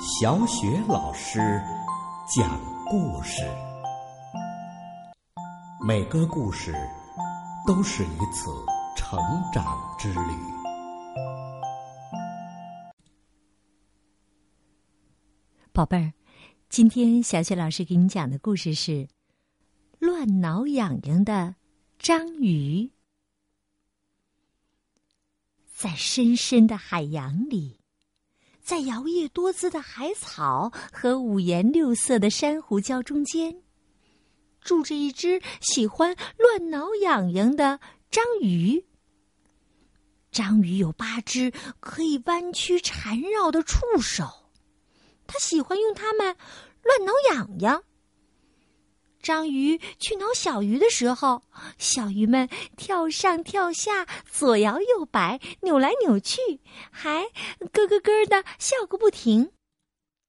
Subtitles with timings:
[0.00, 1.40] 小雪老师
[2.28, 3.42] 讲故事，
[5.84, 6.72] 每个故事
[7.66, 8.48] 都是一次
[8.96, 9.18] 成
[9.52, 10.18] 长之旅。
[15.72, 16.12] 宝贝儿，
[16.68, 18.92] 今天小雪老师给你讲的故事是
[19.98, 21.56] 《乱挠痒痒的
[21.98, 22.82] 章鱼》。
[25.74, 27.77] 在深深的海洋里，
[28.68, 33.62] 在摇曳多姿的海草和五颜六色的珊瑚礁中间，
[34.60, 38.84] 住着一只喜欢乱挠痒痒的章鱼。
[40.30, 41.50] 章鱼有八只
[41.80, 44.50] 可以弯曲缠绕的触手，
[45.26, 46.36] 它喜欢用它们
[46.82, 47.82] 乱挠痒痒。
[49.20, 51.42] 章鱼去挠小鱼的时候，
[51.78, 57.24] 小鱼们跳上跳下，左摇右摆，扭来扭去，还
[57.72, 59.50] 咯咯咯的笑个不停。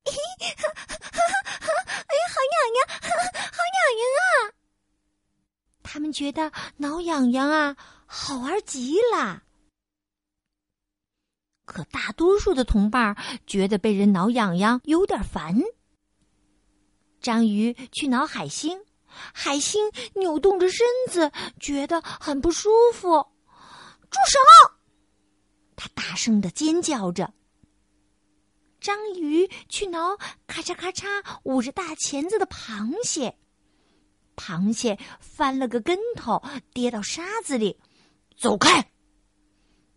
[0.06, 0.12] 哎
[2.16, 4.52] 呀，好痒痒，好痒痒啊！
[5.84, 9.44] 他们觉得挠痒痒啊，好玩极了。
[11.66, 15.56] 可大多数的同伴觉得被人挠痒痒有点烦。
[17.30, 23.12] 章鱼去挠海星，海星扭动着身子，觉得很不舒服。
[24.10, 24.40] 住手！
[25.76, 27.32] 他大声的尖叫着。
[28.82, 33.38] 章鱼去挠咔嚓咔嚓捂着大钳子的螃蟹，
[34.36, 36.42] 螃蟹翻了个跟头，
[36.74, 37.80] 跌到沙子里。
[38.40, 38.92] 走开！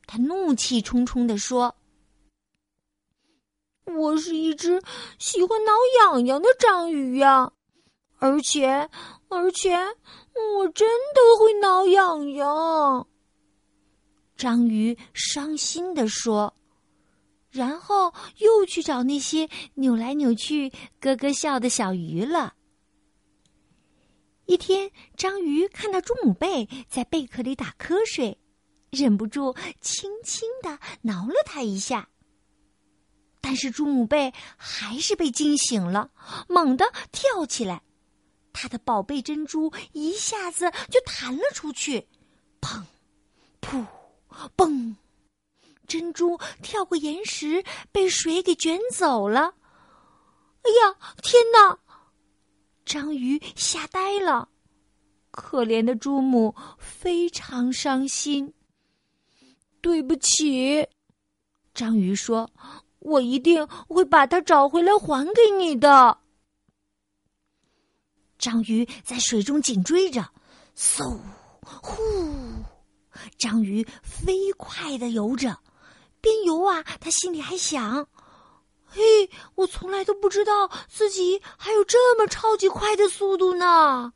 [0.07, 1.75] 他怒气冲冲地说。
[3.85, 4.81] 我是一只
[5.19, 7.53] 喜欢挠痒痒的章鱼呀，
[8.19, 8.89] 而且，
[9.29, 13.09] 而且，我真的会挠痒痒。
[14.37, 16.55] 章鱼伤心地说，
[17.51, 22.55] 然后又去找那些扭来扭去、咯咯笑的小鱼了。
[24.47, 28.39] 一天，章鱼看到朱母贝在贝壳里打瞌睡，
[28.91, 32.09] 忍不住轻轻的挠了它一下。
[33.53, 36.11] 但是猪母贝还是被惊醒了，
[36.49, 37.83] 猛地跳起来，
[38.51, 42.09] 他的宝贝珍珠一下子就弹了出去，
[42.63, 42.83] 砰，
[43.61, 43.85] 噗，
[44.57, 44.97] 嘣，
[45.87, 49.53] 珍珠跳过岩石，被水给卷走了。
[50.63, 51.79] 哎呀，天哪！
[52.87, 54.49] 章鱼吓呆了，
[55.31, 58.55] 可怜的猪母非常伤心。
[59.83, 60.89] 对不起，
[61.75, 62.51] 章鱼说。
[63.03, 66.19] 我一定会把它找回来还给你的。
[68.39, 70.31] 章鱼在水中紧追着，
[70.77, 71.19] 嗖，
[71.61, 71.93] 呼！
[73.39, 75.59] 章鱼飞快的游着，
[76.21, 78.07] 边游啊，他心里还想
[78.87, 84.13] ：“嘿，我从来都不知道自己还有这么超级快的速度呢。”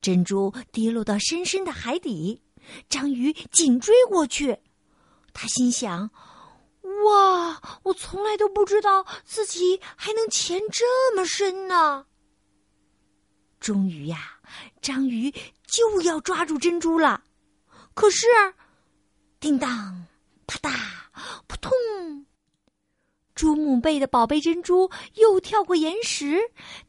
[0.00, 2.42] 珍珠跌落到深深的海底，
[2.88, 4.58] 章鱼紧追过去，
[5.32, 6.10] 他心想。
[7.04, 7.80] 哇！
[7.82, 12.06] 我从来都不知道自己还能潜这么深呢。
[13.60, 14.38] 终于呀，
[14.82, 15.32] 章鱼
[15.66, 17.22] 就要抓住珍珠了，
[17.94, 18.26] 可是，
[19.40, 20.06] 叮当，
[20.46, 20.72] 啪嗒，
[21.46, 21.72] 扑通，
[23.34, 26.38] 猪母贝的宝贝珍珠又跳过岩石，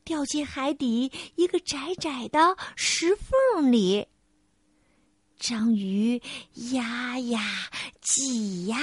[0.03, 4.07] 掉进海底一个窄窄的石缝里。
[5.39, 6.21] 章鱼
[6.71, 7.41] 压呀，
[8.01, 8.77] 挤呀。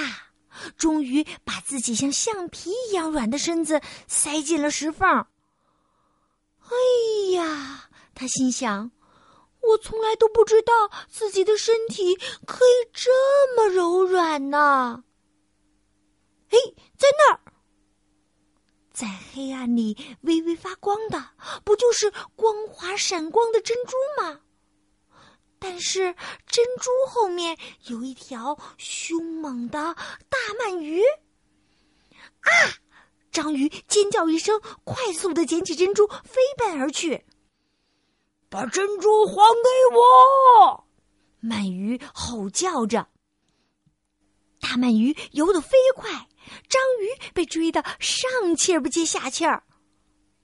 [0.77, 5.09] 终于把自己像橡皮一样软的身子塞进了石缝。
[5.09, 6.75] 哎
[7.33, 8.91] 呀，他心想：
[9.61, 10.73] 我从来都不知道
[11.11, 13.11] 自己的身体可以这
[13.57, 15.05] 么柔软呢。
[16.51, 16.59] 哎，
[16.97, 17.41] 在那儿，
[18.93, 21.31] 在黑暗里微微发光的，
[21.65, 24.41] 不就是光滑闪光的珍珠吗？
[25.63, 26.15] 但是
[26.47, 27.57] 珍珠后面
[27.87, 29.95] 有一条凶猛的
[30.29, 31.01] 大鳗鱼！
[32.41, 32.51] 啊！
[33.31, 37.25] 章鱼尖叫一声，快速的捡起珍珠，飞奔而去。
[38.51, 40.85] 把珍珠还给我！
[41.41, 43.09] 鳗鱼吼叫着。
[44.61, 46.11] 大鳗鱼游得飞快，
[46.69, 49.63] 章鱼被追得上气儿不接下气儿。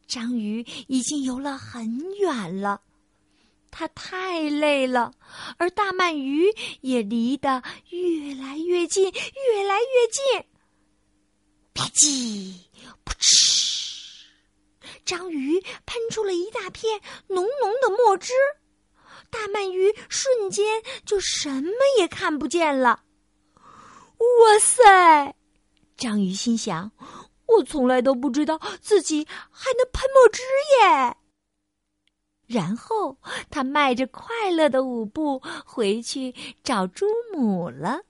[0.06, 2.82] 章鱼已经游了很远了。
[3.70, 5.12] 它太累了，
[5.56, 10.44] 而大鳗鱼也离得越来越近，越来越近。
[11.72, 12.54] 吧唧，
[13.04, 14.24] 噗嗤，
[15.04, 18.32] 章鱼喷出了一大片浓浓的墨汁，
[19.30, 23.04] 大鳗鱼瞬间就什么也看不见了。
[24.18, 25.36] 哇塞！
[25.96, 26.90] 章鱼心想：
[27.46, 30.42] 我我从来都不知道自己还能喷墨汁
[30.80, 31.16] 耶。
[32.48, 33.16] 然后
[33.50, 36.34] 他迈着快乐的舞步回去
[36.64, 38.00] 找朱母了。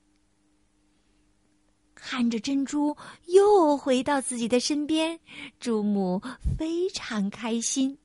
[1.95, 2.97] 看着珍珠
[3.27, 5.19] 又回到自己的身边，
[5.59, 6.23] 朱母
[6.57, 7.99] 非常开心。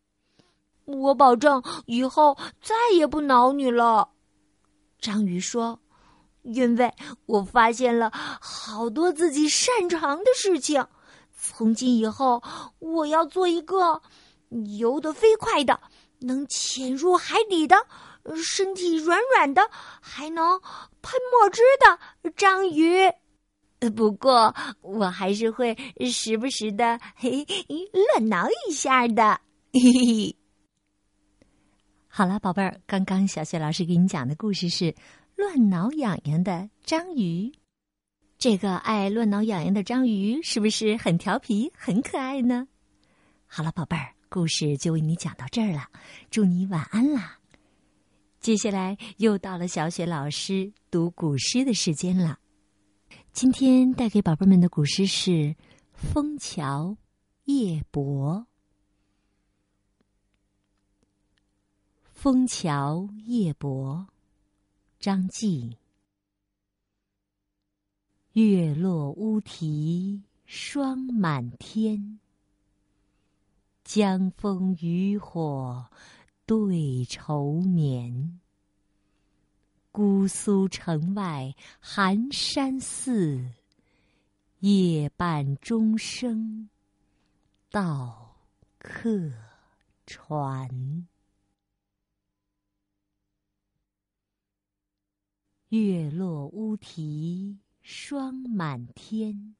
[0.85, 4.09] 我保证以后再也不挠你了，
[4.99, 5.79] 章鱼说。
[6.41, 6.93] 因为
[7.25, 10.85] 我发现了好多自己擅长的事情，
[11.37, 12.43] 从今以后
[12.79, 14.01] 我要做一个
[14.77, 15.79] 游得飞快的、
[16.23, 17.75] 能潜入海底的、
[18.35, 19.61] 身体软软的、
[20.01, 20.59] 还能
[21.01, 23.11] 喷墨汁的章鱼。
[23.95, 25.77] 不过我还是会
[26.11, 27.45] 时不时的嘿
[28.17, 29.39] 乱挠一下的。
[29.73, 30.35] 嘿嘿。
[32.07, 34.95] 好了，宝贝儿，刚刚小雪老师给你讲的故事是。
[35.35, 37.51] 乱挠痒痒的章鱼，
[38.37, 42.67] 这个爱乱挠痒痒的章鱼是不是很调皮、很可爱呢？
[43.47, 45.87] 好了，宝贝儿，故事就为你讲到这儿了，
[46.31, 47.37] 祝你晚安啦！
[48.39, 52.39] 接下来又到了小雪老师读古诗的时间了。
[53.31, 55.31] 今天带给宝贝们的古诗是
[55.93, 56.97] 《枫桥
[57.43, 58.37] 夜泊》。
[62.11, 64.07] 《枫桥夜泊》
[64.99, 65.77] 张继，
[68.31, 72.19] 月落乌啼霜满天，
[73.95, 75.87] 江枫渔火
[76.47, 78.41] 对愁眠。
[79.91, 83.51] 姑苏城外寒山寺，
[84.61, 86.71] 夜半钟声
[87.69, 88.35] 到
[88.79, 89.31] 客
[90.07, 91.07] 船。
[95.69, 99.55] 月落乌啼霜满天，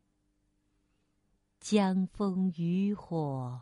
[1.60, 3.62] 江枫渔火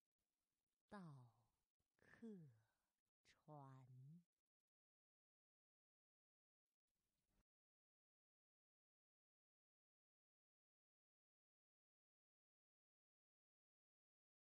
[0.91, 0.99] 到
[2.09, 2.27] 客
[3.45, 3.90] 船。